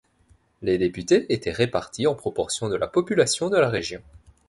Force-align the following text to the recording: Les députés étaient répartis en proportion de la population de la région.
Les 0.63 0.79
députés 0.79 1.31
étaient 1.31 1.51
répartis 1.51 2.07
en 2.07 2.15
proportion 2.15 2.69
de 2.69 2.75
la 2.75 2.87
population 2.87 3.51
de 3.51 3.57
la 3.57 3.69
région. 3.69 4.01